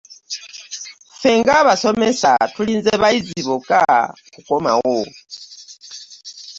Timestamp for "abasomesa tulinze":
1.61-2.91